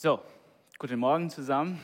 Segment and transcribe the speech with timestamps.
[0.00, 0.20] So,
[0.78, 1.80] guten Morgen zusammen.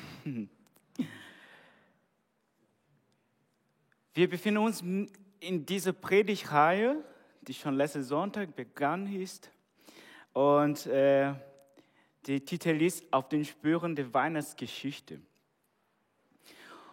[4.14, 4.82] Wir befinden uns
[5.40, 7.02] in dieser Predigtreihe,
[7.42, 9.50] die schon letzten Sonntag begann ist.
[10.32, 11.34] Und äh,
[12.28, 15.20] der Titel ist Auf den Spuren der Weihnachtsgeschichte.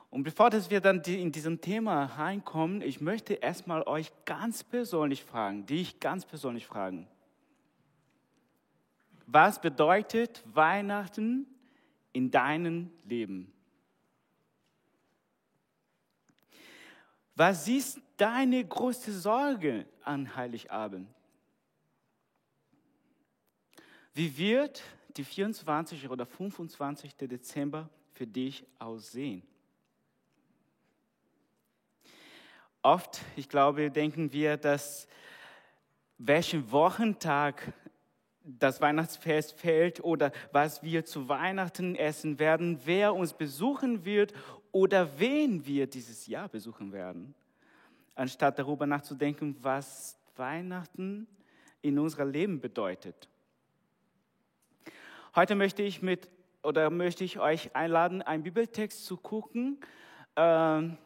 [0.10, 5.24] Und bevor dass wir dann in diesem Thema reinkommen, ich möchte erstmal euch ganz persönlich
[5.24, 7.08] fragen, dich ganz persönlich fragen.
[9.34, 11.48] Was bedeutet Weihnachten
[12.12, 13.54] in deinem Leben?
[17.36, 21.08] Was ist deine größte Sorge an Heiligabend?
[24.14, 24.84] Wie wird
[25.16, 26.10] die 24.
[26.10, 27.16] oder 25.
[27.16, 29.44] Dezember für dich aussehen?
[32.82, 35.08] Oft, ich glaube, denken wir, dass
[36.18, 37.74] welchen Wochentag
[38.44, 44.34] das Weihnachtsfest fällt oder was wir zu Weihnachten essen werden, wer uns besuchen wird
[44.72, 47.36] oder wen wir dieses Jahr besuchen werden,
[48.16, 51.28] anstatt darüber nachzudenken, was Weihnachten
[51.82, 53.28] in unserem Leben bedeutet.
[55.36, 56.28] Heute möchte ich mit
[56.64, 59.80] oder möchte ich euch einladen, einen Bibeltext zu gucken.
[60.36, 60.98] Ähm,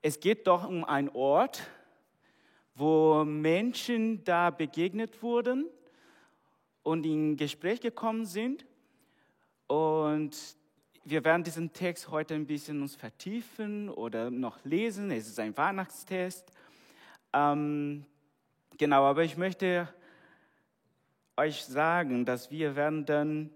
[0.00, 1.62] es geht doch um einen Ort,
[2.74, 5.68] wo Menschen da begegnet wurden
[6.82, 8.66] und in Gespräch gekommen sind.
[9.66, 10.36] Und
[11.04, 15.10] wir werden diesen Text heute ein bisschen uns vertiefen oder noch lesen.
[15.10, 16.52] Es ist ein Weihnachtstest.
[17.32, 18.04] Ähm,
[18.78, 19.88] genau, aber ich möchte
[21.36, 23.50] euch sagen, dass wir werden dann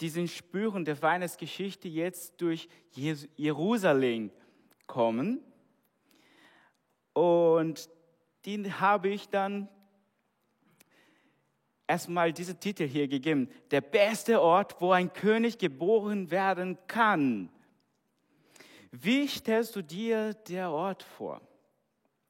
[0.00, 4.30] diesen Spüren der Weihnachtsgeschichte jetzt durch Jerusalem
[4.86, 5.40] kommen.
[7.14, 7.90] Und
[8.46, 9.68] den habe ich dann
[11.88, 13.48] erstmal diesen Titel hier gegeben.
[13.72, 17.50] Der beste Ort, wo ein König geboren werden kann.
[18.92, 21.40] Wie stellst du dir der Ort vor,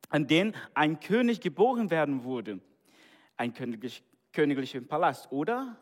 [0.08, 2.60] an dem ein König geboren werden wurde?
[3.36, 4.02] Ein königlich,
[4.32, 5.76] königlicher Palast, oder?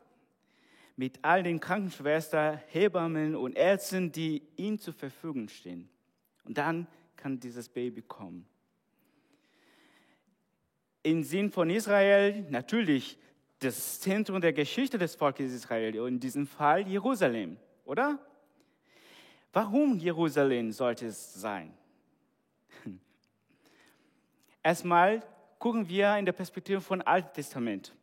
[0.96, 5.88] Mit all den Krankenschwestern, Hebammen und Ärzten, die ihm zur Verfügung stehen.
[6.44, 8.46] Und dann kann dieses Baby kommen.
[11.02, 13.18] Im Sinn von Israel natürlich
[13.60, 18.18] das Zentrum der Geschichte des Volkes Israel, in diesem Fall Jerusalem, oder?
[19.52, 21.72] Warum Jerusalem sollte es sein?
[24.62, 25.22] Erstmal
[25.58, 27.94] gucken wir in der Perspektive von Alten Testament.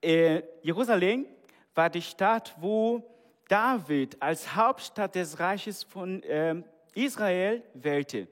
[0.00, 1.26] Äh, Jerusalem
[1.74, 3.08] war die Stadt, wo
[3.46, 6.60] David als Hauptstadt des Reiches von äh,
[6.94, 8.26] Israel wählte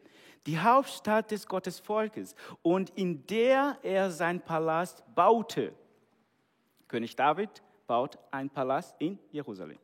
[0.47, 5.73] die Hauptstadt des Gottesvolkes und in der er sein Palast baute.
[6.89, 9.79] König David baut einen Palast in Jerusalem.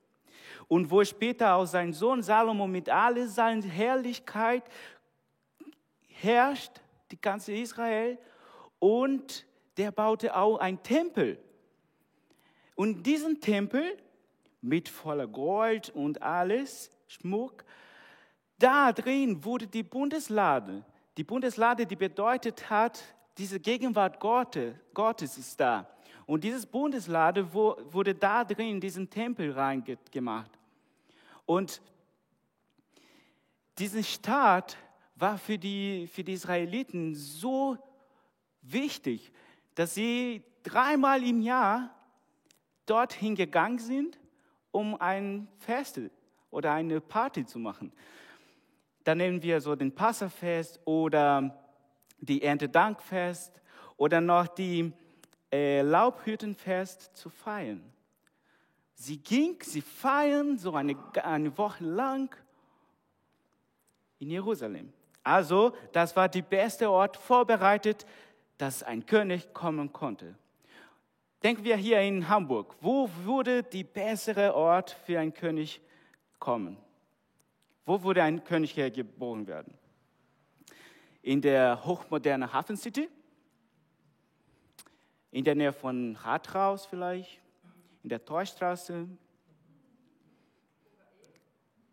[0.69, 4.65] Und wo später auch sein Sohn Salomo mit all seiner Herrlichkeit
[6.09, 6.73] herrscht,
[7.11, 8.19] die ganze Israel,
[8.79, 9.47] und
[9.77, 11.39] der baute auch einen Tempel.
[12.75, 13.97] Und diesen Tempel
[14.61, 17.65] mit voller Gold und alles, Schmuck,
[18.59, 20.85] da drin wurde die Bundeslade.
[21.17, 23.03] Die Bundeslade, die bedeutet hat,
[23.39, 25.89] diese Gegenwart Gottes ist da.
[26.27, 30.51] Und dieses Bundeslade wurde da drin in diesen Tempel reingemacht.
[31.45, 31.81] Und
[33.79, 34.77] diesen Staat
[35.15, 37.79] war für die, für die Israeliten so
[38.63, 39.33] wichtig,
[39.75, 41.95] dass sie dreimal im Jahr
[42.87, 44.19] dorthin gegangen sind,
[44.73, 46.01] um ein Fest
[46.51, 47.93] oder eine Party zu machen.
[49.07, 51.57] Dann nehmen wir so den Passafest oder
[52.19, 53.63] die Erntedankfest
[53.97, 54.93] oder noch die
[55.53, 57.85] äh, Laubhüttenfest zu feiern.
[58.95, 62.35] Sie ging, sie feiern so eine, eine Woche lang
[64.19, 64.93] in Jerusalem.
[65.23, 68.07] Also, das war der beste Ort vorbereitet,
[68.59, 70.35] dass ein König kommen konnte.
[71.45, 72.75] Denken wir hier in Hamburg.
[72.81, 75.81] Wo würde die bessere Ort für einen König
[76.41, 76.77] kommen?
[77.87, 79.73] Wo würde ein König hier geboren werden?
[81.23, 83.09] In der hochmodernen Hafen City?
[85.31, 87.41] In der Nähe von Rathaus vielleicht?
[88.03, 89.09] In der Torstraße?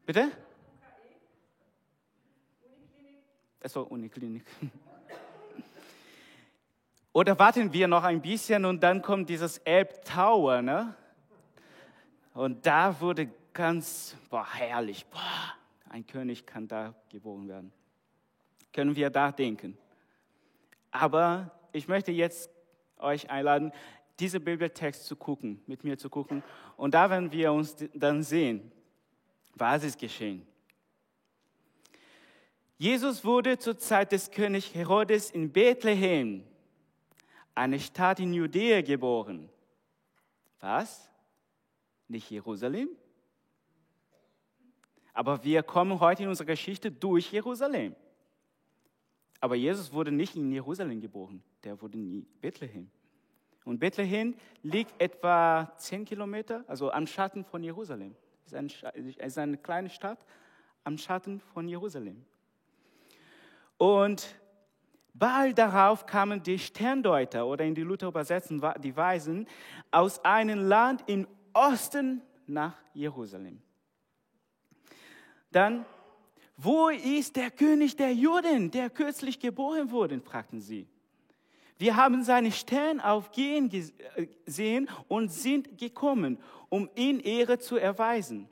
[0.06, 0.32] Bitte?
[3.64, 4.46] Achso, Uniklinik.
[7.14, 10.96] Oder warten wir noch ein bisschen und dann kommt dieses Elb Tower, ne?
[12.34, 15.56] Und da wurde ganz, boah, herrlich, boah,
[15.94, 17.72] ein König kann da geboren werden.
[18.74, 19.78] Können wir da denken.
[20.90, 22.50] Aber ich möchte jetzt
[22.98, 23.72] euch einladen,
[24.20, 26.42] diesen Bibeltext zu gucken, mit mir zu gucken.
[26.78, 28.72] Und da werden wir uns dann sehen,
[29.54, 30.48] was ist geschehen.
[32.80, 36.44] Jesus wurde zur Zeit des Königs Herodes in Bethlehem,
[37.54, 39.48] eine Stadt in Judäa, geboren.
[40.60, 41.08] Was?
[42.08, 42.90] Nicht Jerusalem?
[45.14, 47.96] Aber wir kommen heute in unserer Geschichte durch Jerusalem.
[49.40, 52.90] Aber Jesus wurde nicht in Jerusalem geboren, der wurde in Bethlehem.
[53.66, 58.16] Und Bethlehem liegt etwa zehn Kilometer, also am Schatten von Jerusalem.
[58.46, 60.20] Es ist eine kleine Stadt
[60.84, 62.26] am Schatten von Jerusalem.
[63.78, 64.36] Und
[65.14, 69.48] bald darauf kamen die Sterndeuter oder in die Luther übersetzen die Weisen
[69.92, 73.62] aus einem Land im Osten nach Jerusalem.
[75.54, 75.86] Dann,
[76.58, 80.88] wo ist der König der Juden, der kürzlich geboren wurde, fragten sie.
[81.78, 86.38] Wir haben seine Stern aufgehen gesehen und sind gekommen,
[86.70, 88.50] um ihn Ehre zu erweisen.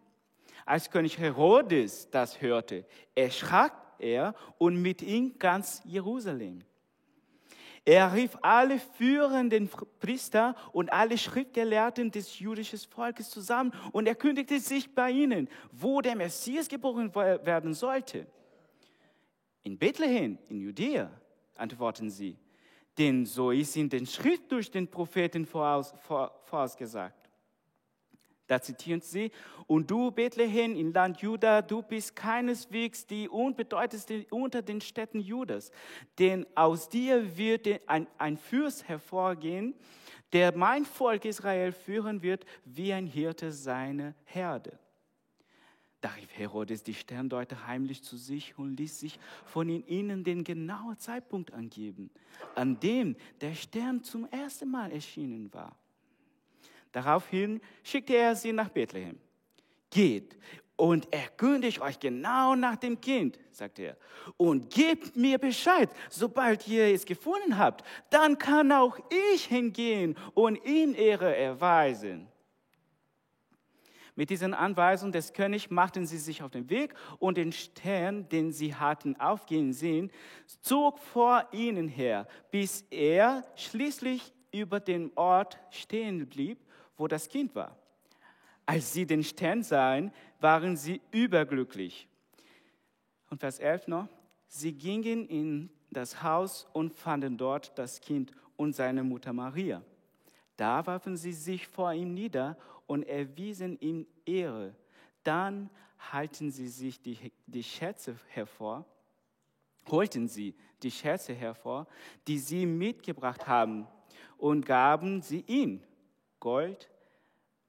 [0.66, 6.64] Als König Herodes das hörte, erschrak er und mit ihm ganz Jerusalem.
[7.84, 9.70] Er rief alle führenden
[10.00, 16.02] Priester und alle Schriftgelehrten des jüdischen Volkes zusammen und er kündigte sich bei ihnen, wo
[16.02, 18.28] der Messias geboren werden sollte.
[19.64, 21.10] In Bethlehem, in Judäa,
[21.56, 22.38] antworten sie,
[22.98, 25.94] denn so ist in den Schrift durch den Propheten voraus,
[26.46, 27.21] vorausgesagt.
[28.52, 29.32] Da zitieren sie,
[29.66, 35.72] und du, Bethlehem, im Land Juda, du bist keineswegs die unbedeutendste unter den Städten Judas,
[36.20, 39.74] denn aus dir wird ein, ein Fürst hervorgehen,
[40.34, 44.78] der mein Volk Israel führen wird, wie ein Hirte seine Herde.
[46.02, 51.00] Da rief Herodes die Sterndeuter heimlich zu sich und ließ sich von ihnen den genauen
[51.00, 52.12] Zeitpunkt angeben,
[52.56, 55.81] an dem der Stern zum ersten Mal erschienen war.
[56.92, 59.20] Daraufhin schickte er sie nach Bethlehem.
[59.90, 60.38] Geht
[60.82, 63.98] und erkündigt euch genau nach dem Kind, sagte er,
[64.38, 67.84] und gebt mir Bescheid, sobald ihr es gefunden habt.
[68.10, 68.98] Dann kann auch
[69.34, 72.28] ich hingehen und ihm Ehre erweisen.
[74.16, 78.52] Mit diesen Anweisungen des Königs machten sie sich auf den Weg und den Stern, den
[78.52, 80.12] sie hatten aufgehen sehen,
[80.62, 86.60] zog vor ihnen her, bis er schließlich über den Ort stehen blieb
[87.02, 87.76] wo das Kind war.
[88.64, 92.08] Als sie den Stern sahen, waren sie überglücklich.
[93.32, 94.08] Und Vers 11 noch,
[94.48, 99.82] sie gingen in das Haus und fanden dort das Kind und seine Mutter Maria.
[100.58, 102.56] Da warfen sie sich vor ihm nieder
[102.86, 104.76] und erwiesen ihm Ehre.
[105.24, 105.72] Dann
[106.12, 108.86] halten sie sich die, die Schätze hervor,
[109.90, 110.54] holten sie
[110.84, 111.88] die Schätze hervor,
[112.28, 113.88] die sie mitgebracht haben,
[114.38, 115.82] und gaben sie ihm.
[116.42, 116.90] Gold,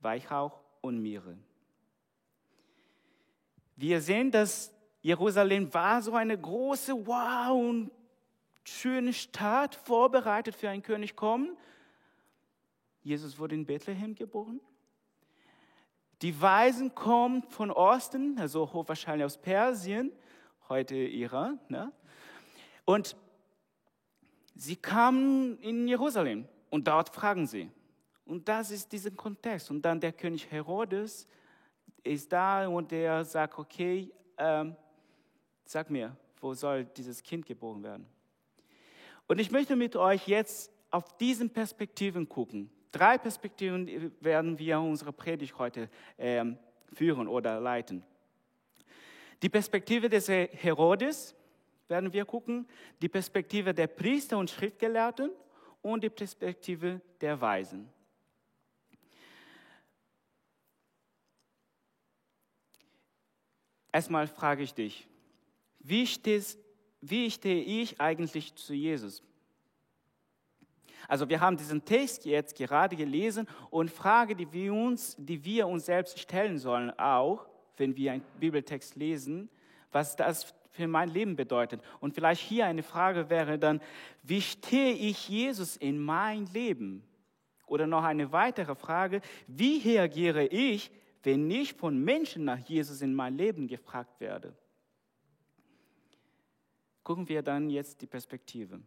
[0.00, 1.38] Weihrauch und Myrrhe.
[3.76, 7.92] Wir sehen, dass Jerusalem war so eine große, wow, und
[8.64, 11.56] schöne Stadt, vorbereitet für einen König kommen.
[13.02, 14.60] Jesus wurde in Bethlehem geboren.
[16.22, 20.12] Die Weisen kommen von Osten, also hochwahrscheinlich aus Persien,
[20.68, 21.58] heute Iran.
[21.68, 21.92] Ne?
[22.84, 23.16] Und
[24.54, 27.70] sie kamen in Jerusalem und dort fragen sie,
[28.24, 29.70] und das ist dieser Kontext.
[29.70, 31.26] Und dann der König Herodes
[32.04, 34.76] ist da und der sagt, okay, ähm,
[35.64, 38.06] sag mir, wo soll dieses Kind geboren werden?
[39.26, 42.70] Und ich möchte mit euch jetzt auf diesen Perspektiven gucken.
[42.90, 45.88] Drei Perspektiven werden wir unsere Predigt heute
[46.18, 46.58] ähm,
[46.92, 48.04] führen oder leiten.
[49.42, 51.34] Die Perspektive des Herodes
[51.88, 52.68] werden wir gucken,
[53.00, 55.30] die Perspektive der Priester und Schriftgelehrten
[55.80, 57.88] und die Perspektive der Weisen.
[63.92, 65.06] Erstmal frage ich dich,
[65.80, 66.58] wie, stehst,
[67.00, 69.22] wie stehe ich eigentlich zu Jesus?
[71.08, 75.66] Also wir haben diesen Text jetzt gerade gelesen und Frage, die wir uns, die wir
[75.66, 77.46] uns selbst stellen sollen, auch
[77.76, 79.50] wenn wir einen Bibeltext lesen,
[79.90, 81.82] was das für mein Leben bedeutet.
[82.00, 83.80] Und vielleicht hier eine Frage wäre dann,
[84.22, 87.04] wie stehe ich Jesus in mein Leben?
[87.66, 90.90] Oder noch eine weitere Frage, wie reagiere ich,
[91.22, 94.54] wenn ich von Menschen nach Jesus in mein Leben gefragt werde.
[97.04, 98.80] Gucken wir dann jetzt die Perspektive.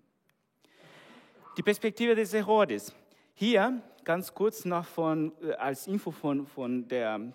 [1.57, 2.93] Die Perspektive des Herodes.
[3.33, 7.33] Hier ganz kurz noch von, äh, als Info von, von der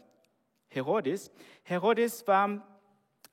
[0.68, 1.30] Herodes.
[1.62, 2.66] Herodes war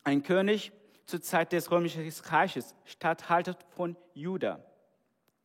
[0.03, 0.71] ein König
[1.05, 4.63] zur Zeit des Römischen Reiches, Statthalter von Juda.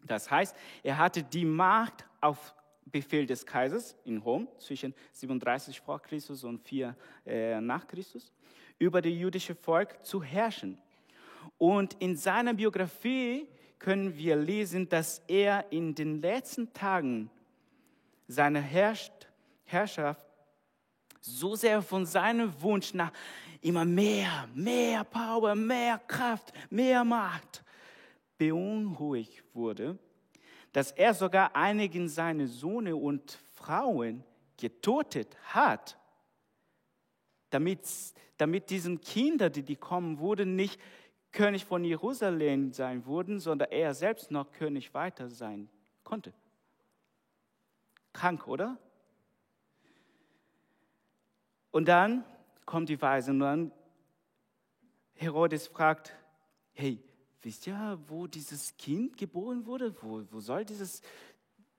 [0.04, 2.54] Das heißt, er hatte die Macht auf
[2.92, 6.94] Befehl des Kaisers in Rom zwischen 37 vor Christus und 4
[7.26, 8.30] äh, nach Christus
[8.78, 10.78] über das jüdische Volk zu herrschen.
[11.58, 17.30] Und in seiner Biografie können wir lesen, dass er in den letzten Tagen
[18.28, 18.60] seiner
[19.64, 20.26] Herrschaft
[21.20, 23.12] so sehr von seinem Wunsch nach
[23.60, 27.64] immer mehr, mehr Power, mehr Kraft, mehr Macht
[28.36, 29.98] beunruhigt wurde,
[30.72, 34.24] dass er sogar einigen seiner Söhne und Frauen
[34.56, 35.98] getötet hat,
[37.50, 37.80] damit,
[38.38, 40.80] damit diesen Kinder, die, die kommen wurden, nicht
[41.30, 45.68] König von Jerusalem sein würden, sondern er selbst noch König weiter sein
[46.04, 46.32] konnte.
[48.12, 48.76] Krank, oder?
[51.70, 52.24] Und dann
[52.66, 53.72] kommt die Weise und dann
[55.14, 56.12] Herodes fragt,
[56.74, 57.02] hey,
[57.42, 59.94] wisst ihr, wo dieses Kind geboren wurde?
[60.00, 61.02] Wo, wo soll dieses,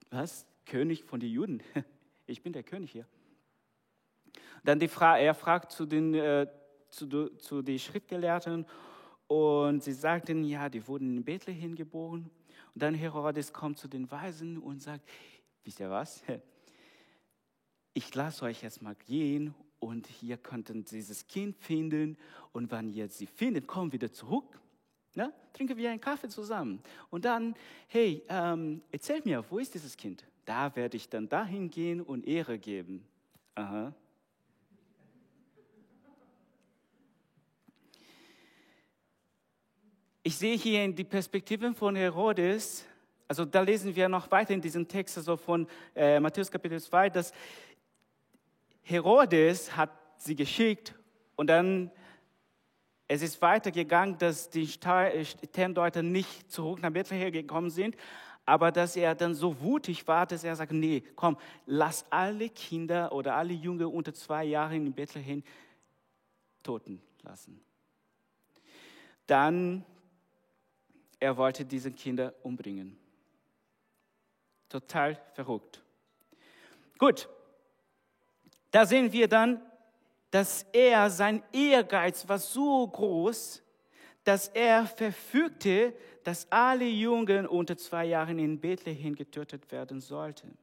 [0.09, 1.63] was, König von den Juden?
[2.25, 3.05] Ich bin der König hier.
[4.63, 6.47] Dann die Fra er fragt zu den, äh,
[6.89, 8.65] zu, zu den Schriftgelehrten
[9.27, 12.29] und sie sagten, ja, die wurden in Bethlehem geboren.
[12.73, 15.07] Und dann Herodes kommt zu den Weisen und sagt,
[15.63, 16.23] wisst ihr was?
[17.95, 22.17] Ich lasse euch jetzt mal gehen und ihr könnt dieses Kind finden
[22.51, 24.59] und wenn ihr sie findet, kommt wieder zurück.
[25.15, 25.31] Ne?
[25.53, 26.81] Trinken wir einen Kaffee zusammen.
[27.09, 27.55] Und dann,
[27.87, 30.25] hey, ähm, erzählt mir, wo ist dieses Kind?
[30.45, 33.05] Da werde ich dann dahin gehen und Ehre geben.
[33.55, 33.93] Aha.
[40.23, 42.85] Ich sehe hier in die Perspektive von Herodes,
[43.27, 47.09] also da lesen wir noch weiter in diesem Text, also von äh, Matthäus Kapitel 2,
[47.09, 47.33] dass
[48.83, 50.95] Herodes hat sie geschickt
[51.35, 51.91] und dann
[53.07, 57.95] es ist weitergegangen, dass die Sterndeuter nicht zurück nach Bethlehem gekommen sind,
[58.45, 63.11] aber dass er dann so wutig war, dass er sagt, nee, komm, lass alle Kinder
[63.11, 65.43] oder alle Jungen unter zwei Jahren in Bethlehem
[66.61, 67.61] toten lassen.
[69.27, 69.85] Dann,
[71.19, 72.97] er wollte diese Kinder umbringen.
[74.67, 75.81] Total verrückt.
[76.97, 77.29] Gut,
[78.71, 79.61] da sehen wir dann,
[80.33, 83.61] dass er, sein Ehrgeiz war so groß,
[84.23, 90.57] dass er verfügte, dass alle Jungen unter zwei Jahren in Bethlehem getötet werden sollten.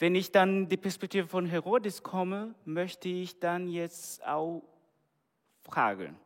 [0.00, 4.64] Wenn ich dann die Perspektive von Herodes komme, möchte ich dann jetzt auch
[5.60, 6.16] fragen.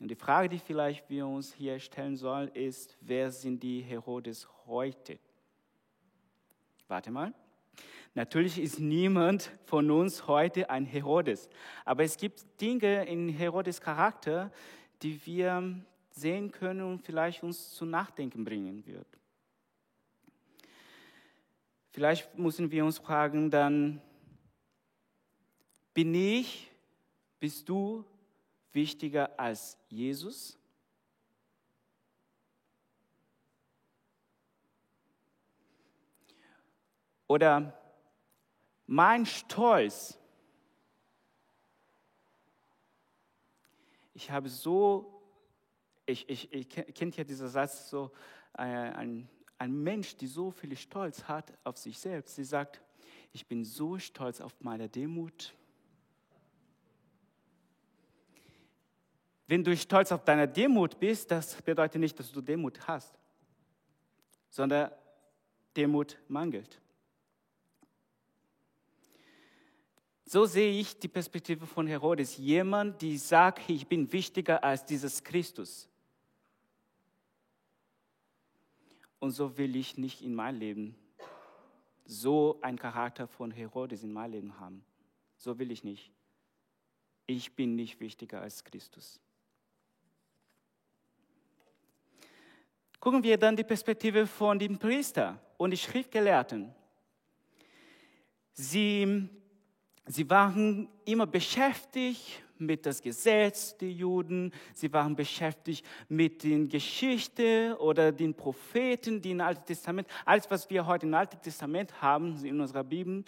[0.00, 4.48] Und die Frage, die vielleicht wir uns hier stellen sollen, ist, wer sind die Herodes
[4.66, 5.20] heute?
[6.88, 7.32] Warte mal.
[8.18, 11.48] Natürlich ist niemand von uns heute ein Herodes,
[11.84, 14.50] aber es gibt Dinge in Herodes Charakter,
[15.02, 19.06] die wir sehen können und vielleicht uns zu Nachdenken bringen wird.
[21.92, 24.02] Vielleicht müssen wir uns fragen dann,
[25.94, 26.72] bin ich,
[27.38, 28.04] bist du
[28.72, 30.58] wichtiger als Jesus?
[37.28, 37.78] Oder
[38.88, 40.18] mein Stolz,
[44.14, 45.22] ich habe so,
[46.06, 48.10] ich, ich, ich kennt ja dieser Satz so,
[48.54, 49.28] äh, ein,
[49.58, 52.80] ein Mensch, der so viel Stolz hat auf sich selbst, sie sagt,
[53.32, 55.54] ich bin so stolz auf meine Demut.
[59.46, 63.18] Wenn du stolz auf deine Demut bist, das bedeutet nicht, dass du Demut hast,
[64.48, 64.90] sondern
[65.76, 66.80] Demut mangelt.
[70.30, 72.36] So sehe ich die Perspektive von Herodes.
[72.36, 75.88] Jemand, der sagt, ich bin wichtiger als dieses Christus.
[79.20, 80.94] Und so will ich nicht in mein Leben
[82.04, 84.84] so einen Charakter von Herodes in mein Leben haben.
[85.38, 86.12] So will ich nicht.
[87.26, 89.18] Ich bin nicht wichtiger als Christus.
[93.00, 96.74] Gucken wir dann die Perspektive von dem Priester und den Schriftgelehrten.
[98.52, 99.30] Sie
[100.10, 107.74] Sie waren immer beschäftigt mit das Gesetz der Juden, sie waren beschäftigt mit den Geschichten
[107.74, 112.42] oder den Propheten, die im Alten Testament, alles was wir heute im Alten Testament haben
[112.42, 113.24] in unserer Bibel,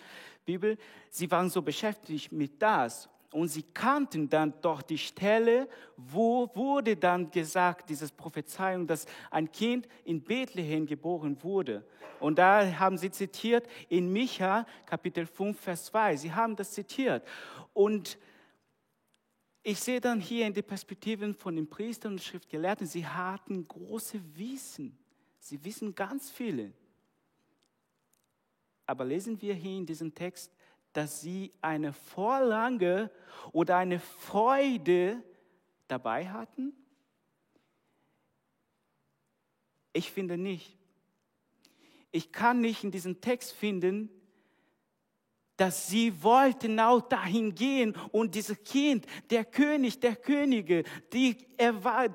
[1.10, 6.96] sie waren so beschäftigt mit das und sie kannten dann doch die Stelle, wo wurde
[6.96, 11.84] dann gesagt, diese Prophezeiung, dass ein Kind in Bethlehem geboren wurde.
[12.18, 16.16] Und da haben sie zitiert in Micha Kapitel 5, Vers 2.
[16.16, 17.26] Sie haben das zitiert.
[17.72, 18.18] Und
[19.62, 24.20] ich sehe dann hier in die Perspektiven von den Priestern und Schriftgelehrten, sie hatten große
[24.36, 24.98] Wissen.
[25.38, 26.72] Sie wissen ganz viele.
[28.86, 30.52] Aber lesen wir hier in diesem Text,
[30.92, 33.10] dass sie eine Vorlange
[33.52, 35.22] oder eine Freude
[35.88, 36.72] dabei hatten?
[39.92, 40.76] Ich finde nicht.
[42.12, 44.10] Ich kann nicht in diesem Text finden,
[45.60, 51.36] dass sie wollten auch dahin gehen und dieses Kind, der König, der Könige, die,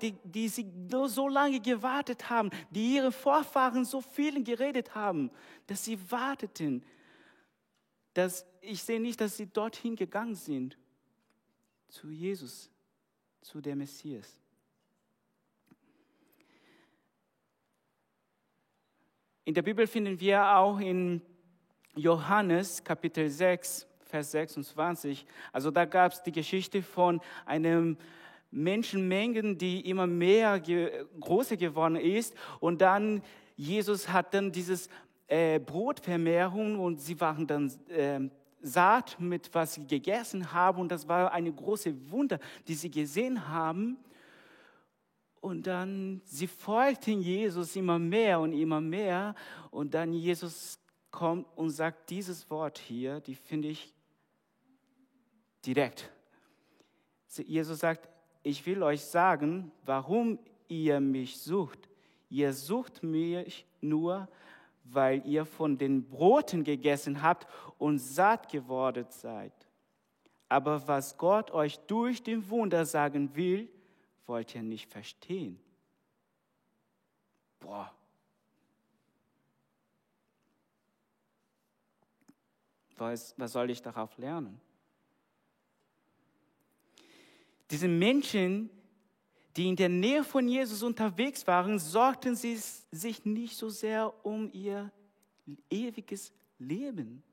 [0.02, 0.66] die, die sie
[1.06, 5.30] so lange gewartet haben, die ihre Vorfahren so vielen geredet haben,
[5.68, 6.84] dass sie warteten.
[8.16, 10.78] Dass, ich sehe nicht, dass sie dorthin gegangen sind,
[11.88, 12.70] zu Jesus,
[13.42, 14.42] zu der Messias.
[19.46, 21.22] In der Bibel finden wir auch in
[21.96, 25.26] Johannes Kapitel 6, Vers 26.
[25.52, 27.98] Also da gab es die Geschichte von einem
[28.50, 32.36] Menschenmengen, die immer mehr ge größer geworden ist.
[32.60, 33.22] Und dann
[33.56, 34.90] Jesus hat dann dieses
[35.28, 38.20] äh, Brotvermehrung und sie waren dann äh,
[38.66, 40.82] satt mit was sie gegessen haben.
[40.82, 43.98] Und das war eine große Wunder, die sie gesehen haben.
[45.40, 49.36] Und dann, sie folgten Jesus immer mehr und immer mehr.
[49.70, 50.80] Und dann Jesus
[51.12, 53.94] kommt und sagt dieses Wort hier, die finde ich
[55.66, 56.12] direkt.
[57.38, 58.10] Jesus sagt,
[58.44, 61.90] ich will euch sagen, warum ihr mich sucht.
[62.30, 64.28] Ihr sucht mich nur,
[64.86, 69.54] weil ihr von den Broten gegessen habt und satt geworden seid.
[70.48, 73.70] Aber was Gott euch durch den Wunder sagen will,
[74.26, 75.60] wollt ihr nicht verstehen.
[77.60, 77.92] Boah,
[82.98, 84.60] Was, was soll ich darauf lernen?
[87.70, 88.70] Diese Menschen,
[89.56, 92.60] die in der Nähe von Jesus unterwegs waren, sorgten sie
[92.92, 94.92] sich nicht so sehr um ihr
[95.70, 97.24] ewiges Leben,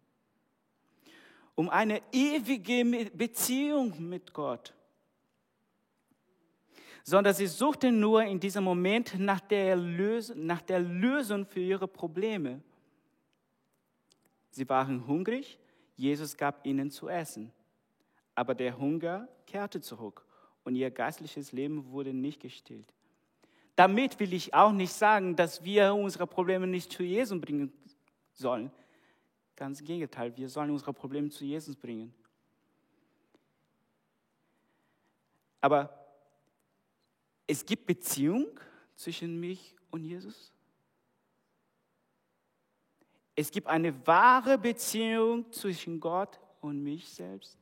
[1.54, 4.72] um eine ewige Beziehung mit Gott,
[7.02, 11.88] sondern sie suchten nur in diesem Moment nach der, Lösung, nach der Lösung für ihre
[11.88, 12.62] Probleme.
[14.50, 15.58] Sie waren hungrig,
[15.96, 17.50] Jesus gab ihnen zu essen.
[18.34, 20.24] Aber der Hunger kehrte zurück
[20.64, 22.92] und ihr geistliches Leben wurde nicht gestillt.
[23.76, 27.72] Damit will ich auch nicht sagen, dass wir unsere Probleme nicht zu Jesus bringen
[28.32, 28.70] sollen.
[29.56, 32.14] Ganz im Gegenteil, wir sollen unsere Probleme zu Jesus bringen.
[35.60, 35.96] Aber
[37.46, 38.46] es gibt Beziehung
[38.96, 40.52] zwischen mich und Jesus.
[43.34, 47.56] Es gibt eine wahre Beziehung zwischen Gott und mich selbst.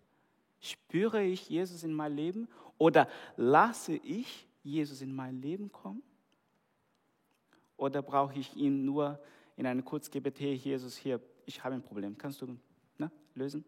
[0.60, 2.48] Spüre ich Jesus in mein Leben
[2.80, 6.02] oder lasse ich Jesus in mein Leben kommen?
[7.76, 9.20] Oder brauche ich ihn nur
[9.56, 12.56] in einem Kurzgebet, hey Jesus, hier, ich habe ein Problem, kannst du
[12.96, 13.66] ne, lösen?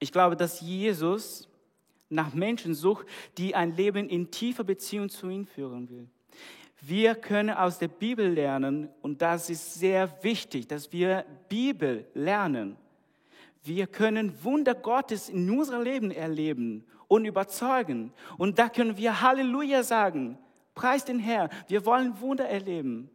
[0.00, 1.48] Ich glaube, dass Jesus
[2.08, 3.06] nach Menschen sucht,
[3.38, 6.08] die ein Leben in tiefer Beziehung zu ihm führen will.
[6.80, 12.76] Wir können aus der Bibel lernen und das ist sehr wichtig, dass wir Bibel lernen.
[13.66, 18.12] Wir können Wunder Gottes in unserem Leben erleben und überzeugen.
[18.38, 20.38] Und da können wir Halleluja sagen.
[20.74, 21.50] Preis den Herr.
[21.66, 23.10] Wir wollen Wunder erleben.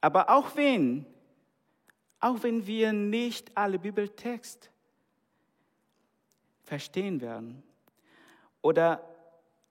[0.00, 1.06] Aber auch wenn,
[2.20, 4.70] auch wenn wir nicht alle Bibeltext
[6.64, 7.62] verstehen werden
[8.60, 9.08] oder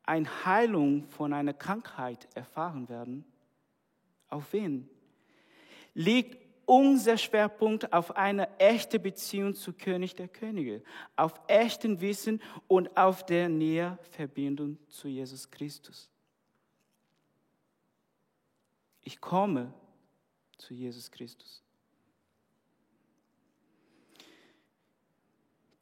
[0.03, 3.25] eine Heilung von einer Krankheit erfahren werden,
[4.29, 4.89] auf wen?
[5.93, 10.81] Liegt unser Schwerpunkt auf eine echte Beziehung zu König der Könige,
[11.17, 16.09] auf echten Wissen und auf der Nähe Verbindung zu Jesus Christus.
[19.01, 19.73] Ich komme
[20.57, 21.61] zu Jesus Christus.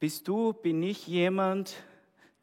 [0.00, 1.76] Bist du, bin ich jemand,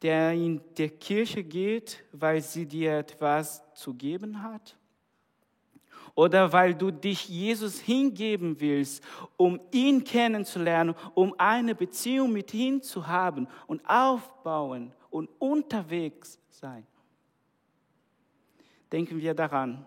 [0.00, 4.78] der in die Kirche geht, weil sie dir etwas zu geben hat?
[6.18, 9.04] Oder weil du dich Jesus hingeben willst,
[9.36, 16.84] um ihn kennenzulernen, um eine Beziehung mit ihm zu haben und aufbauen und unterwegs sein?
[18.90, 19.86] Denken wir daran,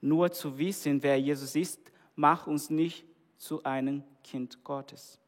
[0.00, 3.04] nur zu wissen, wer Jesus ist, macht uns nicht
[3.36, 5.20] zu einem Kind Gottes.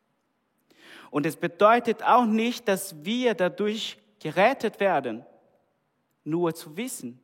[1.10, 5.26] Und es bedeutet auch nicht, dass wir dadurch gerettet werden,
[6.24, 7.20] nur zu wissen.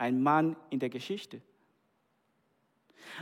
[0.00, 1.42] Ein Mann in der Geschichte.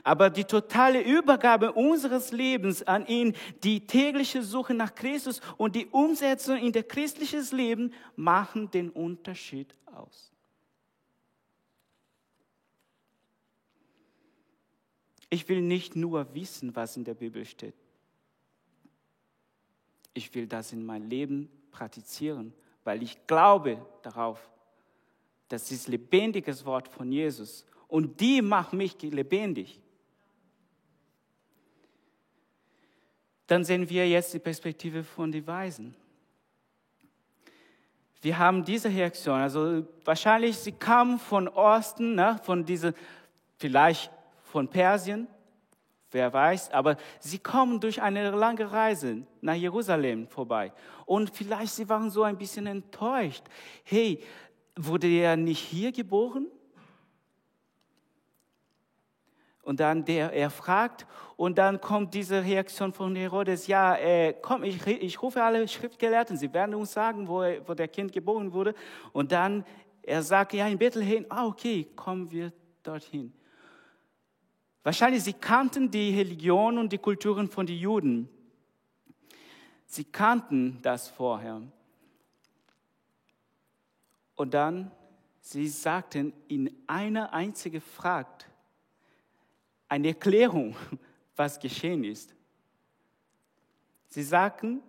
[0.04, 5.86] Aber die totale Übergabe unseres Lebens an ihn, die tägliche Suche nach Christus und die
[5.86, 10.30] Umsetzung in der christliches Leben machen den Unterschied aus.
[15.30, 17.74] Ich will nicht nur wissen, was in der Bibel steht.
[20.14, 22.52] Ich will das in mein Leben praktizieren,
[22.84, 24.48] weil ich glaube darauf.
[25.48, 29.80] Das ist lebendiges Wort von Jesus und die macht mich lebendig.
[33.46, 35.94] Dann sehen wir jetzt die Perspektive von den Weisen.
[38.20, 42.92] Wir haben diese Reaktion, also wahrscheinlich sie kamen von Osten, ne, von diese,
[43.56, 44.10] vielleicht
[44.42, 45.28] von Persien,
[46.10, 50.72] wer weiß, aber sie kommen durch eine lange Reise nach Jerusalem vorbei.
[51.06, 53.44] Und vielleicht sie waren so ein bisschen enttäuscht.
[53.84, 54.20] Hey,
[54.78, 56.46] wurde er nicht hier geboren?
[59.62, 64.64] Und dann der, er fragt und dann kommt diese Reaktion von Herodes, ja, äh, komm,
[64.64, 68.74] ich, ich rufe alle Schriftgelehrten, sie werden uns sagen, wo, wo der Kind geboren wurde.
[69.12, 69.64] Und dann,
[70.02, 72.50] er sagt, ja, in Bethlehem, ah, okay, kommen wir
[72.82, 73.30] dorthin.
[74.82, 78.28] Wahrscheinlich, sie kannten die Religion und die Kulturen von den Juden.
[79.84, 81.60] Sie kannten das vorher.
[84.38, 84.92] Und dann,
[85.40, 88.44] sie sagten in einer einzigen Frage,
[89.88, 90.76] eine Erklärung,
[91.36, 92.36] was geschehen ist.
[94.06, 94.80] Sie sagten,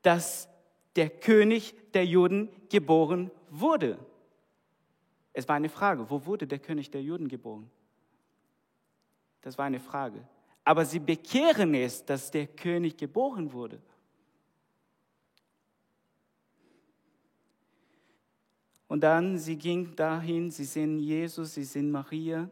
[0.00, 0.48] dass
[0.96, 3.98] der König der Juden geboren wurde.
[5.34, 7.70] Es war eine Frage, wo wurde der König der Juden geboren?
[9.42, 10.26] Das war eine Frage.
[10.64, 13.82] Aber sie bekehren es, dass der König geboren wurde.
[18.90, 22.50] Und dann, sie ging dahin, sie sehen Jesus, sie sehen Maria.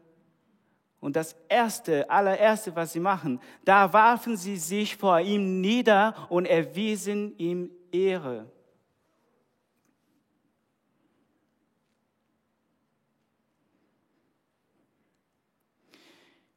[1.01, 6.45] Und das erste, allererste, was sie machen, da warfen sie sich vor ihm nieder und
[6.45, 8.49] erwiesen ihm Ehre.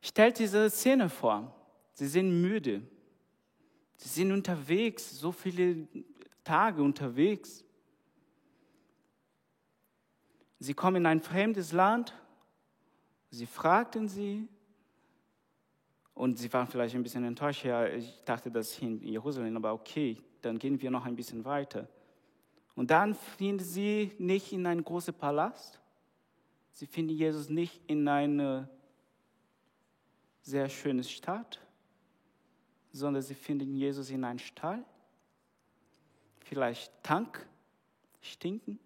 [0.00, 1.52] Stellt diese Szene vor.
[1.94, 2.82] Sie sind müde.
[3.96, 5.88] Sie sind unterwegs, so viele
[6.44, 7.64] Tage unterwegs.
[10.62, 12.14] Sie kommen in ein fremdes Land
[13.34, 14.46] Sie fragten sie
[16.12, 17.64] und sie waren vielleicht ein bisschen enttäuscht.
[17.64, 21.42] Ja, ich dachte, das ist in Jerusalem, aber okay, dann gehen wir noch ein bisschen
[21.46, 21.88] weiter.
[22.74, 25.80] Und dann finden sie nicht in einen großen Palast.
[26.72, 28.68] Sie finden Jesus nicht in eine
[30.42, 31.58] sehr schöne Stadt,
[32.92, 34.84] sondern sie finden Jesus in einem Stall.
[36.40, 37.46] Vielleicht Tank,
[38.20, 38.78] stinken.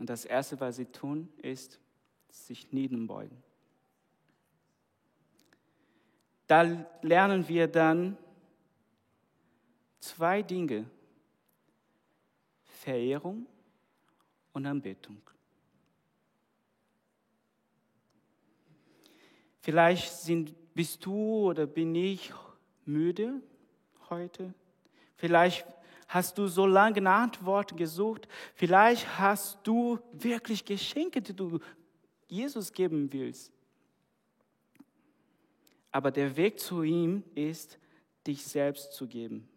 [0.00, 1.78] Und das Erste, was sie tun, ist
[2.30, 3.36] sich niederbeugen.
[6.46, 6.62] Da
[7.02, 8.16] lernen wir dann
[10.00, 10.90] zwei Dinge.
[12.64, 13.46] Verehrung
[14.54, 15.20] und Anbetung.
[19.58, 22.32] Vielleicht sind, bist du oder bin ich
[22.86, 23.42] müde
[24.08, 24.54] heute.
[25.16, 25.66] Vielleicht
[26.10, 28.26] hast du so lange nach Antworten gesucht.
[28.54, 31.60] Vielleicht hast du wirklich Geschenke, die du
[32.26, 33.52] Jesus geben willst.
[35.92, 37.78] Aber der Weg zu ihm ist,
[38.26, 39.48] dich selbst zu geben.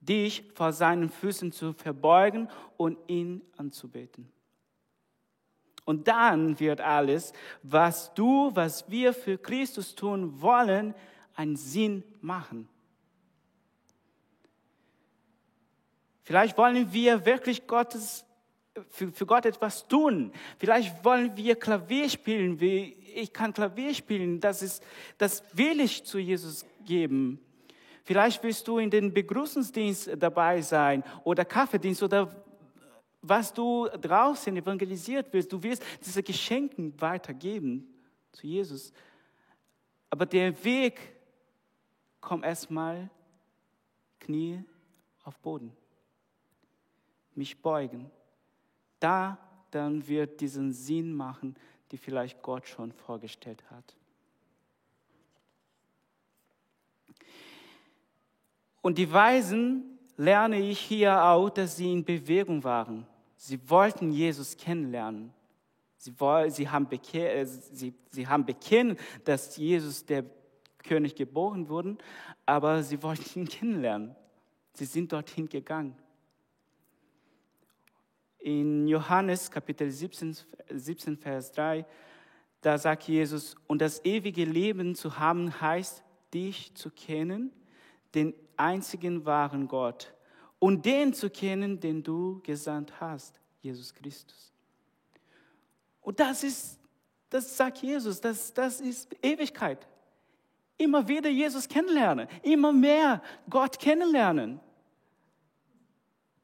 [0.00, 4.32] Dich vor seinen Füßen zu verbeugen und ihn anzubeten.
[5.84, 10.94] Und dann wird alles, was du, was wir für Christus tun wollen,
[11.34, 12.66] einen Sinn machen.
[16.28, 18.22] Vielleicht wollen wir wirklich Gottes,
[18.90, 20.30] für, für Gott etwas tun.
[20.58, 24.38] Vielleicht wollen wir Klavier spielen, wie ich kann Klavier spielen.
[24.38, 24.84] Das, ist,
[25.16, 27.40] das will ich zu Jesus geben.
[28.04, 32.30] Vielleicht willst du in den Begrüßungsdienst dabei sein oder Kaffeedienst oder
[33.22, 35.50] was du draußen evangelisiert willst.
[35.50, 37.88] Du willst diese Geschenke weitergeben
[38.32, 38.92] zu Jesus.
[40.10, 41.00] Aber der Weg
[42.20, 43.08] kommt erstmal
[44.20, 44.62] Knie
[45.24, 45.74] auf Boden
[47.38, 48.10] mich beugen,
[49.00, 49.38] da
[49.70, 51.56] dann wird diesen Sinn machen,
[51.90, 53.96] die vielleicht Gott schon vorgestellt hat.
[58.80, 63.06] Und die Weisen lerne ich hier auch, dass sie in Bewegung waren.
[63.36, 65.32] Sie wollten Jesus kennenlernen.
[65.96, 70.24] Sie, wollen, sie, haben, bekehr, äh, sie, sie haben bekennen, dass Jesus der
[70.78, 71.98] König geboren wurde,
[72.46, 74.14] aber sie wollten ihn kennenlernen.
[74.74, 75.96] Sie sind dorthin gegangen.
[78.38, 80.36] In Johannes Kapitel 17,
[80.70, 81.84] 17, Vers 3,
[82.60, 87.52] da sagt Jesus, und das ewige Leben zu haben heißt, dich zu kennen,
[88.14, 90.14] den einzigen wahren Gott,
[90.58, 94.52] und den zu kennen, den du gesandt hast, Jesus Christus.
[96.00, 96.78] Und das ist
[97.30, 99.86] Das sagt Jesus, das, das ist Ewigkeit.
[100.78, 103.20] Immer wieder Jesus kennenlernen, immer mehr
[103.50, 104.60] Gott kennenlernen.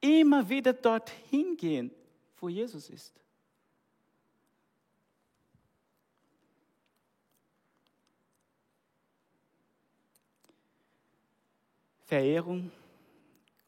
[0.05, 1.89] Immer wieder dorthin gehen,
[2.37, 3.11] wo Jesus ist.
[12.03, 12.71] Verehrung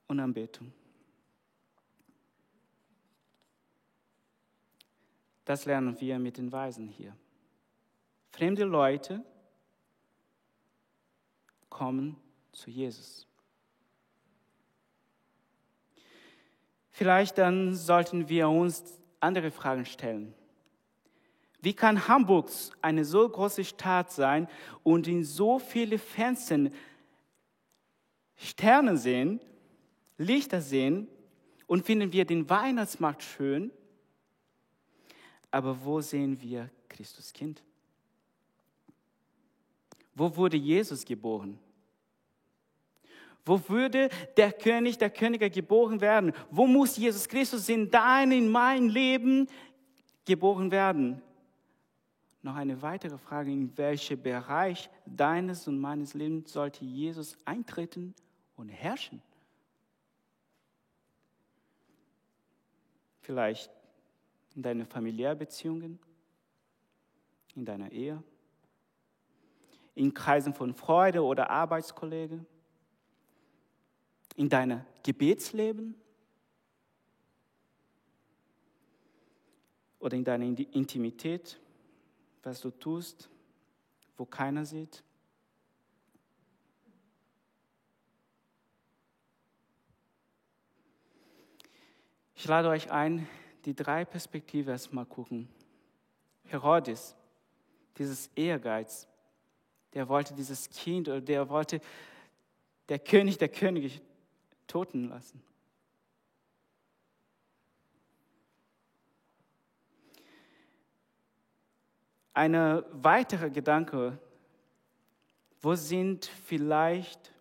[0.07, 0.71] und Anbetung.
[5.43, 7.17] Das lernen wir mit den Weisen hier.
[8.29, 9.25] Fremde Leute
[11.67, 12.15] kommen
[12.51, 13.26] zu Jesus.
[16.97, 18.83] Vielleicht dann sollten wir uns
[19.19, 20.33] andere Fragen stellen.
[21.61, 22.49] Wie kann Hamburg
[22.81, 24.47] eine so große Stadt sein
[24.81, 26.73] und in so viele Fenstern
[28.35, 29.39] Sterne sehen,
[30.17, 31.07] Lichter sehen
[31.67, 33.69] und finden wir den Weihnachtsmarkt schön,
[35.51, 37.61] aber wo sehen wir Christus Kind?
[40.15, 41.59] Wo wurde Jesus geboren?
[43.47, 46.33] Wo würde der König der Könige geboren werden?
[46.51, 49.47] Wo muss Jesus Christus in dein, in mein Leben
[50.25, 51.21] geboren werden?
[52.41, 58.13] Noch eine weitere Frage, in welchen Bereich deines und meines Lebens sollte Jesus eintreten
[58.55, 59.21] und herrschen?
[63.21, 63.71] Vielleicht
[64.55, 65.99] in deinen Familiärbeziehungen,
[67.55, 68.23] in deiner Ehe,
[69.95, 72.45] in Kreisen von Freude oder Arbeitskollegen,
[74.37, 75.95] in deinem Gebetsleben
[79.99, 81.59] oder in deiner Intimität,
[82.43, 83.29] was du tust,
[84.15, 85.03] wo keiner sieht.
[92.35, 93.27] Ich lade euch ein,
[93.65, 95.49] die drei Perspektiven erstmal gucken.
[96.45, 97.15] Herodes,
[97.97, 99.07] dieses Ehrgeiz,
[99.93, 101.81] der wollte dieses Kind oder der wollte
[102.87, 103.89] der König der Könige
[104.67, 105.41] toten lassen.
[112.33, 112.53] Ein
[112.91, 114.19] weiterer Gedanke,
[115.59, 117.31] wo sind vielleicht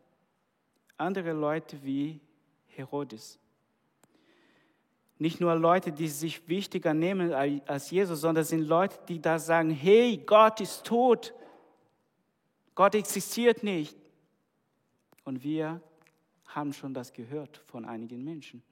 [0.97, 2.19] andere Leute wie
[2.69, 3.39] Herodes?
[5.19, 9.71] Nicht nur Leute, die sich wichtiger nehmen als Jesus, sondern sind Leute, die da sagen,
[9.71, 11.35] hey, Gott ist tot.
[12.75, 13.97] Gott existiert nicht.
[15.25, 15.81] Und wir
[16.57, 18.63] haben schon das gehört von einigen Menschen.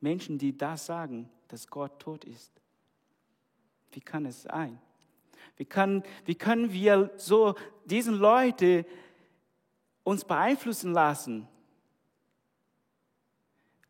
[0.00, 2.52] Menschen, die das sagen, dass Gott tot ist.
[3.90, 4.80] Wie kann es sein?
[5.56, 8.86] Wie, kann, wie können wir so diesen Leute
[10.04, 11.48] uns beeinflussen lassen?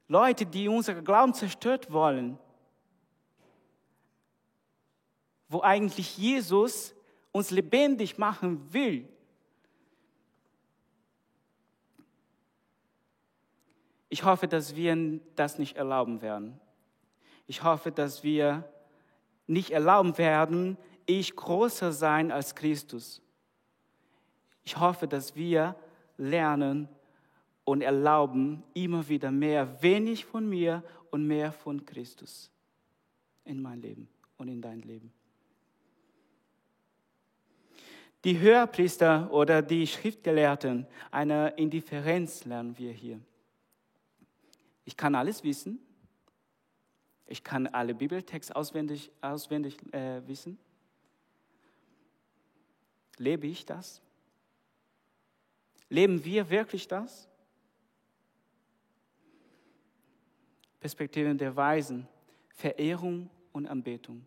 [0.09, 2.39] Leute, die unseren Glauben zerstört wollen,
[5.49, 6.95] wo eigentlich Jesus
[7.31, 9.07] uns lebendig machen will.
[14.11, 16.61] Ich hoffe, dass wir das nicht erlauben werden.
[17.47, 18.69] Ich hoffe, dass wir
[19.47, 23.23] nicht erlauben werden, ich größer sein als Christus.
[24.65, 25.75] Ich hoffe, dass wir
[26.17, 26.89] lernen
[27.65, 32.51] und erlauben immer wieder mehr, wenig von mir und mehr von Christus
[33.45, 35.13] in mein Leben und in dein Leben.
[38.25, 43.21] Die Hörpriester oder die Schriftgelehrten, eine Indifferenz lernen wir hier.
[44.85, 45.79] Ich kann alles wissen.
[47.27, 50.59] Ich kann alle Bibeltexte auswendig, auswendig äh, wissen.
[53.19, 54.03] Lebe ich das?
[55.89, 57.29] Leben wir wirklich das?
[60.81, 62.09] Perspektiven der Weisen,
[62.55, 64.27] Verehrung und Anbetung.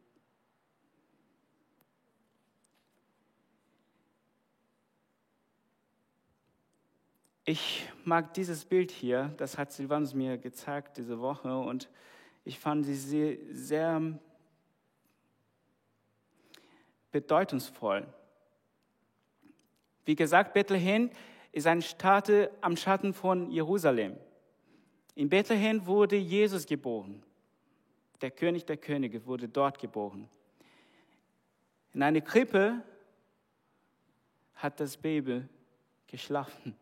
[7.45, 11.89] Ich mag dieses Bild hier, das hat Silvanus mir gezeigt diese Woche und
[12.45, 14.19] ich fand sie sehr, sehr
[17.12, 18.08] bedeutungsvoll.
[20.06, 21.10] Wie gesagt, Bethlehem
[21.51, 24.15] ist ein Stadt am Schatten von Jerusalem.
[25.15, 27.23] In Bethlehem wurde Jesus geboren.
[28.21, 30.29] Der König der Könige wurde dort geboren.
[31.93, 32.82] In einer Krippe
[34.56, 35.43] hat das Baby
[36.08, 36.75] geschlafen.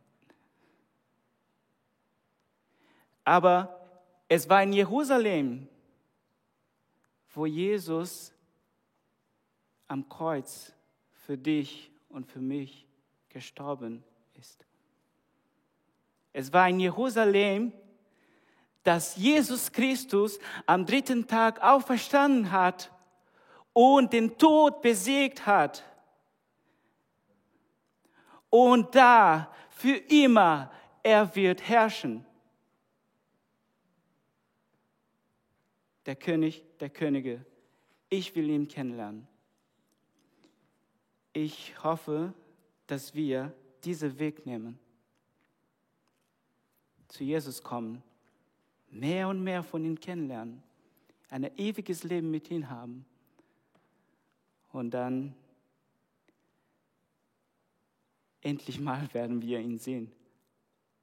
[3.23, 3.79] Aber
[4.27, 5.67] es war in Jerusalem,
[7.34, 8.34] wo Jesus
[9.88, 10.73] am Kreuz
[11.25, 12.88] für dich und für mich
[13.29, 14.03] gestorben
[14.39, 14.65] ist.
[16.34, 17.73] Es war in Jerusalem,
[18.84, 22.91] dass Jesus Christus am dritten Tag auferstanden hat
[23.73, 25.84] und den Tod besiegt hat.
[28.49, 30.71] Und da für immer
[31.03, 32.25] er wird herrschen.
[36.05, 37.45] Der König der Könige.
[38.09, 39.27] Ich will ihn kennenlernen.
[41.33, 42.33] Ich hoffe,
[42.87, 44.77] dass wir diesen Weg nehmen.
[47.07, 48.03] Zu Jesus kommen,
[48.89, 50.61] mehr und mehr von ihm kennenlernen,
[51.29, 53.05] ein ewiges Leben mit ihm haben
[54.71, 55.35] und dann
[58.41, 60.11] endlich mal werden wir ihn sehen,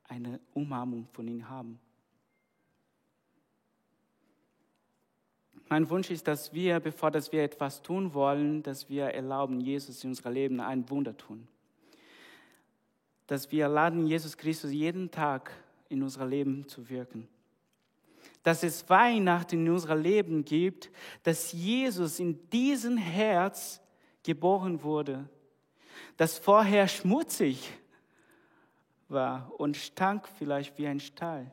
[0.04, 1.80] eine Umarmung von ihm haben.
[5.70, 10.02] Mein Wunsch ist, dass wir, bevor dass wir etwas tun wollen, dass wir erlauben, Jesus
[10.02, 11.46] in unserem Leben ein Wunder tun.
[13.26, 15.52] Dass wir laden Jesus Christus jeden Tag
[15.90, 17.28] in unser Leben zu wirken.
[18.42, 20.90] Dass es Weihnachten in unserem Leben gibt,
[21.22, 23.82] dass Jesus in diesem Herz
[24.22, 25.28] geboren wurde,
[26.16, 27.70] das vorher schmutzig
[29.08, 31.52] war und stank vielleicht wie ein Stall.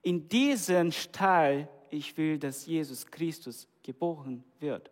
[0.00, 4.90] In diesen Stall ich will, dass Jesus Christus geboren wird.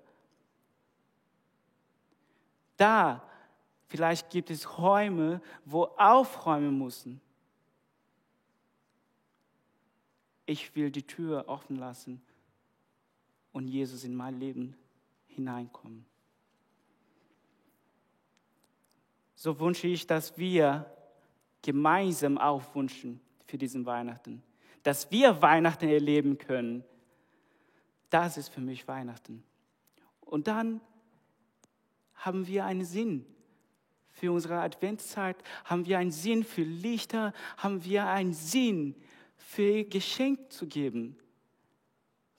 [2.77, 3.27] Da,
[3.89, 7.21] vielleicht gibt es Räume, wo aufräumen müssen.
[10.45, 12.21] Ich will die Tür offen lassen
[13.53, 14.77] und Jesus in mein Leben
[15.29, 16.05] hineinkommen.
[19.37, 20.85] So wünsche ich, dass wir
[21.63, 24.43] gemeinsam aufwünschen für diesen Weihnachten,
[24.83, 26.85] dass wir Weihnachten erleben können,
[28.11, 29.43] das ist für mich Weihnachten.
[30.21, 30.81] Und dann
[32.15, 33.25] haben wir einen Sinn
[34.11, 38.95] für unsere Adventszeit, haben wir einen Sinn für Lichter, haben wir einen Sinn
[39.37, 41.17] für Geschenk zu geben,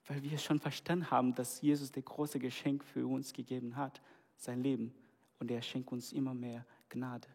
[0.05, 4.01] weil wir schon verstanden haben, dass Jesus das große Geschenk für uns gegeben hat,
[4.38, 4.93] sein Leben.
[5.39, 7.27] Und er schenkt uns immer mehr Gnade.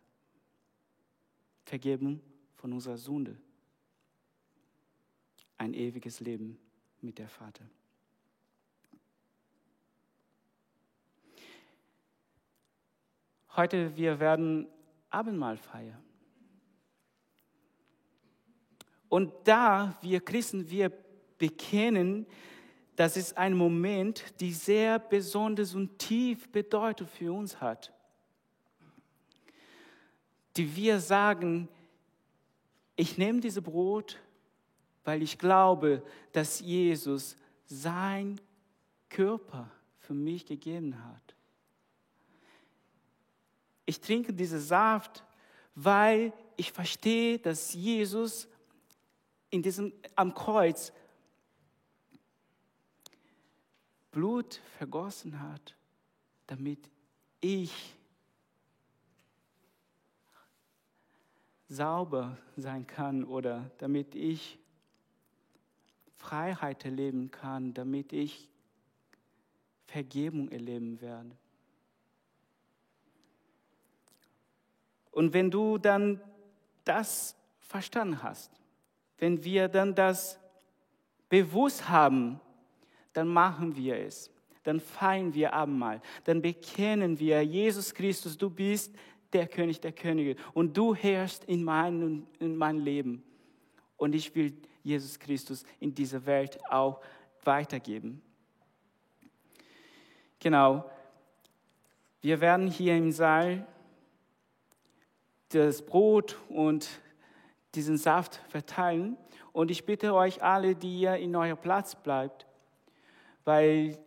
[1.65, 2.21] Vergebung
[2.55, 3.37] von unserer Sünde.
[5.59, 6.59] Ein ewiges Leben
[7.01, 7.65] mit der Vater.
[13.57, 14.67] Heute wir werden
[15.09, 16.03] Abendmahl feiern.
[19.09, 20.93] Und da wir Christen, wir
[21.39, 22.27] bekennen,
[22.97, 27.93] dass es ein Moment, die sehr besonders und tief Bedeutung für uns hat.
[30.57, 31.69] Die wir sagen,
[32.95, 34.19] ich nehme dieses Brot,
[35.05, 38.41] weil ich glaube, dass Jesus sein
[39.09, 41.36] Körper für mich gegeben hat.
[43.87, 45.25] Ich trinke diesen Saft,
[45.75, 48.49] weil ich verstehe, dass Jesus
[49.51, 50.93] in diesem, am Kreuz
[54.11, 55.77] Blut vergossen hat,
[56.47, 56.91] damit
[57.41, 57.95] ich
[61.69, 64.59] sauber sein kann oder damit ich
[66.17, 68.49] Freiheit erleben kann, damit ich
[69.87, 71.37] Vergebung erleben werde.
[75.17, 76.21] Und wenn du dann
[76.85, 78.53] das verstanden hast,
[79.17, 80.39] wenn wir dann das
[81.31, 82.39] bewusst haben,
[83.15, 84.31] dann machen wir es.
[84.63, 86.03] Dann feiern wir Abendmahl.
[86.25, 88.95] Dann bekennen wir, Jesus Christus, du bist
[89.33, 93.25] der König der Könige und du herrschst in mein, in mein Leben.
[93.97, 94.53] Und ich will
[94.83, 97.01] Jesus Christus in dieser Welt auch
[97.43, 98.21] weitergeben.
[100.41, 100.85] Genau.
[102.21, 103.67] Wir werden hier im Saal
[105.51, 106.89] das Brot und
[107.75, 109.17] diesen Saft verteilen.
[109.53, 112.47] Und ich bitte euch alle, die ihr in euer Platz bleibt,
[113.45, 113.99] weil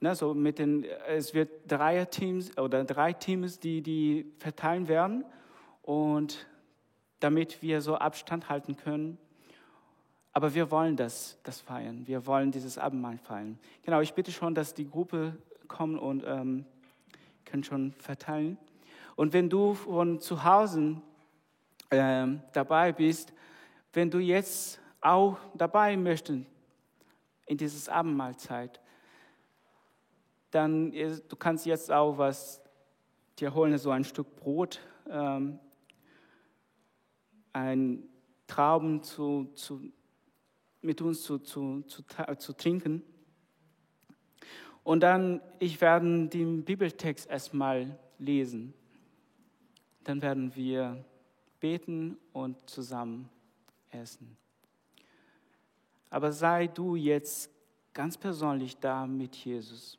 [0.00, 5.24] ne, so mit den, es wird drei Teams oder drei Teams, die die verteilen werden.
[5.82, 6.46] Und
[7.20, 9.18] damit wir so Abstand halten können.
[10.32, 12.06] Aber wir wollen das, das feiern.
[12.06, 13.58] Wir wollen dieses Abendmahl feiern.
[13.82, 15.36] Genau, ich bitte schon, dass die Gruppe
[15.68, 16.64] kommt und ähm,
[17.44, 18.56] können schon verteilen.
[19.20, 20.96] Und wenn du von zu Hause
[21.90, 23.34] äh, dabei bist,
[23.92, 26.46] wenn du jetzt auch dabei möchtest
[27.44, 28.80] in dieses Abendmahlzeit,
[30.50, 32.62] dann du kannst jetzt auch was
[33.38, 35.58] dir holen, so ein Stück Brot, ähm,
[37.52, 38.02] ein
[38.46, 39.82] Trauben zu, zu,
[40.80, 42.02] mit uns zu, zu, zu,
[42.38, 43.02] zu trinken.
[44.82, 48.72] Und dann, ich werde den Bibeltext erstmal lesen
[50.04, 51.04] dann werden wir
[51.60, 53.28] beten und zusammen
[53.90, 54.36] essen.
[56.08, 57.50] Aber sei du jetzt
[57.92, 59.98] ganz persönlich da mit Jesus.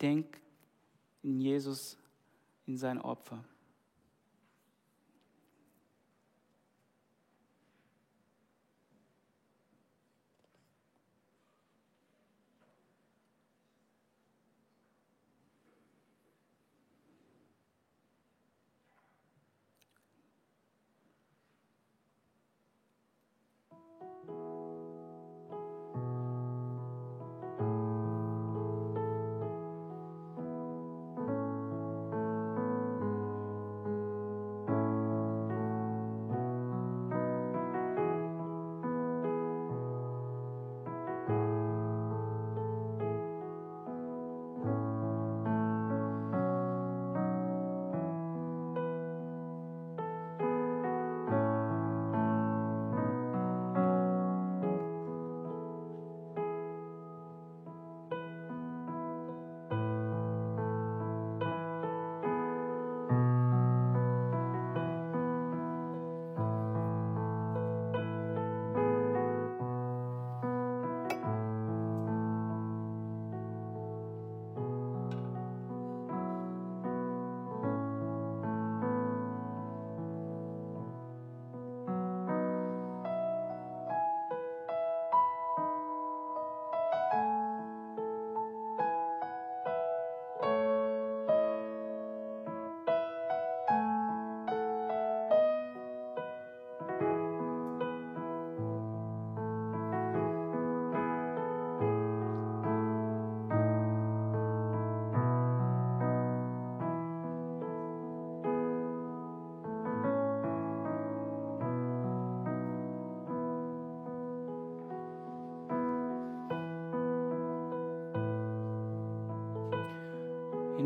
[0.00, 0.40] denk
[1.22, 1.96] in Jesus,
[2.66, 3.42] in sein Opfer.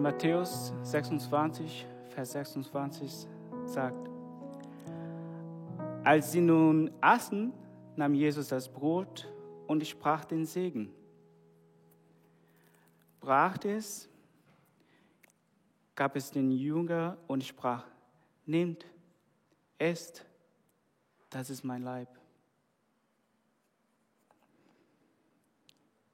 [0.08, 3.26] Matthäus 26, Vers 26
[3.66, 4.08] sagt,
[6.02, 7.52] als sie nun aßen,
[7.94, 9.30] nahm Jesus das Brot
[9.66, 10.90] und sprach den Segen,
[13.20, 14.08] brach es,
[15.94, 17.84] gab es den Jünger und sprach,
[18.46, 18.86] nehmt,
[19.76, 20.24] esst,
[21.28, 22.08] das ist mein Leib.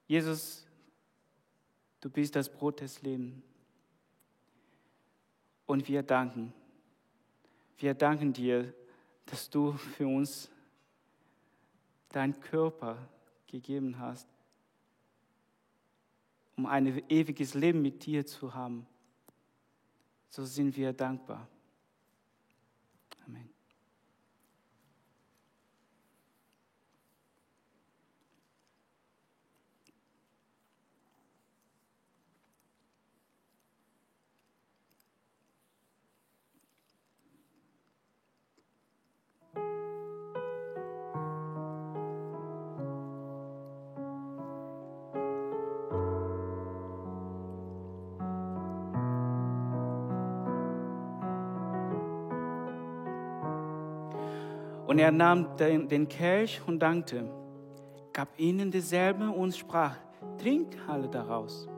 [0.09, 0.67] Jesus,
[2.01, 3.54] du bist das Brot des Lebens.
[5.67, 6.53] Und wir danken.
[7.79, 8.73] Wir danken dir,
[9.27, 10.51] dass du für uns
[12.11, 12.99] deinen Körper
[13.47, 14.29] gegeben hast,
[16.57, 18.87] um ein ewiges Leben mit dir zu haben.
[20.29, 21.49] So sind wir dankbar.
[54.95, 57.29] Und er nahm den, den Kelch und dankte,
[58.13, 59.97] gab ihnen dieselbe und sprach,
[60.39, 61.69] trinkt alle daraus.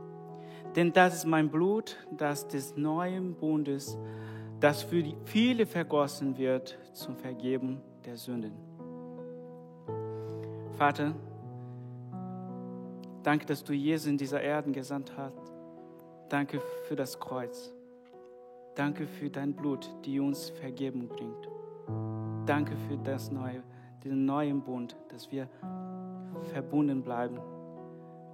[0.74, 3.96] Denn das ist mein Blut, das des neuen Bundes,
[4.60, 8.52] das für viele vergossen wird zum Vergeben der Sünden.
[10.76, 11.14] Vater,
[13.22, 15.54] danke, dass du Jesus in dieser Erde gesandt hast.
[16.28, 17.72] Danke für das Kreuz.
[18.74, 21.48] Danke für dein Blut, die uns Vergebung bringt.
[22.47, 23.62] Danke für das neue,
[24.05, 25.49] diesen neuen Bund, dass wir
[26.53, 27.38] verbunden bleiben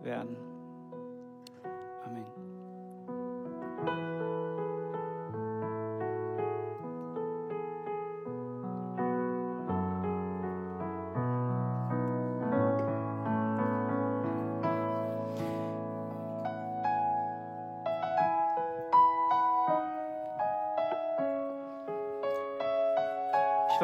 [0.03, 0.37] werden.
[2.05, 2.52] Amen.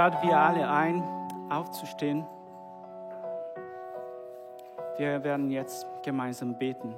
[0.08, 1.02] Lade wir alle ein,
[1.50, 2.24] aufzustehen.
[4.96, 6.94] Wir werden jetzt gemeinsam beten.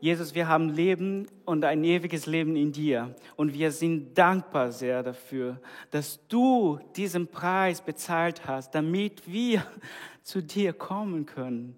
[0.00, 3.14] Jesus, wir haben Leben und ein ewiges Leben in dir.
[3.36, 5.58] Und wir sind dankbar sehr dafür,
[5.90, 9.64] dass du diesen Preis bezahlt hast, damit wir
[10.22, 11.74] zu dir kommen können,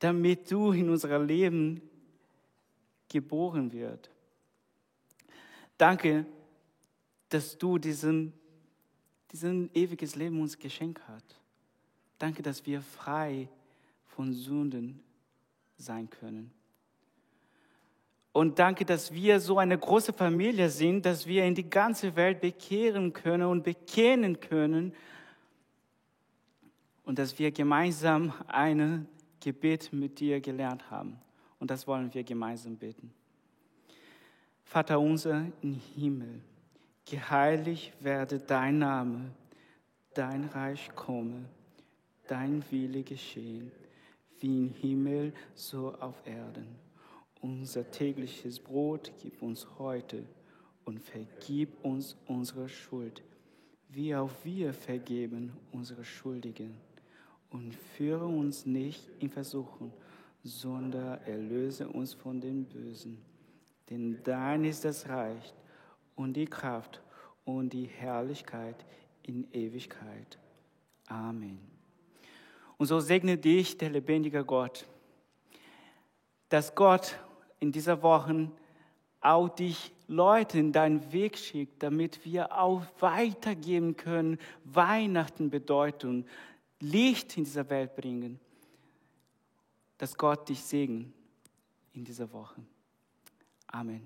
[0.00, 1.80] damit du in unser Leben
[3.08, 4.13] geboren wird.
[5.78, 6.26] Danke,
[7.28, 8.32] dass du diesen,
[9.32, 11.40] diesen ewiges Leben uns geschenkt hast.
[12.18, 13.48] Danke, dass wir frei
[14.06, 15.02] von Sünden
[15.76, 16.52] sein können.
[18.32, 22.40] Und danke, dass wir so eine große Familie sind, dass wir in die ganze Welt
[22.40, 24.92] bekehren können und bekennen können
[27.04, 29.06] und dass wir gemeinsam ein
[29.38, 31.20] Gebet mit dir gelernt haben.
[31.60, 33.12] Und das wollen wir gemeinsam beten.
[34.64, 36.40] Vater unser im Himmel,
[37.04, 39.30] geheiligt werde dein Name,
[40.14, 41.44] dein Reich komme,
[42.26, 43.70] dein Wille geschehen,
[44.40, 46.66] wie im Himmel, so auf Erden.
[47.40, 50.24] Unser tägliches Brot gib uns heute
[50.84, 53.22] und vergib uns unsere Schuld,
[53.90, 56.74] wie auch wir vergeben unsere Schuldigen.
[57.50, 59.92] Und führe uns nicht in Versuchung,
[60.42, 63.18] sondern erlöse uns von dem Bösen.
[63.90, 65.54] Denn dein ist das Reich
[66.16, 67.02] und die Kraft
[67.44, 68.84] und die Herrlichkeit
[69.22, 70.38] in Ewigkeit.
[71.06, 71.58] Amen.
[72.76, 74.86] Und so segne dich der lebendige Gott,
[76.48, 77.18] dass Gott
[77.60, 78.50] in dieser Woche
[79.20, 86.26] auch dich Leute in deinen Weg schickt, damit wir auch weitergeben können, Weihnachten Bedeutung,
[86.80, 88.38] Licht in dieser Welt bringen,
[89.96, 91.12] dass Gott dich segnet
[91.94, 92.60] in dieser Woche.
[93.74, 94.02] Amen.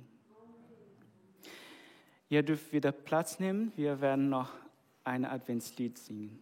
[2.31, 3.71] Ihr dürft wieder Platz nehmen.
[3.77, 4.51] Wir werden noch
[5.05, 6.41] ein Adventslied singen.